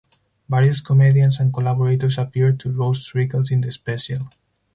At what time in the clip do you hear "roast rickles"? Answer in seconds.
2.71-3.51